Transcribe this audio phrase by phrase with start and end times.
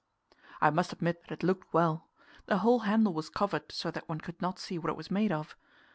[0.61, 2.09] I must admit that it looked well.
[2.47, 5.31] The whole handle was covered, so that one could not see what it was made
[5.31, 5.55] of.